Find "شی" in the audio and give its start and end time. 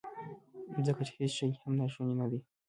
1.37-1.47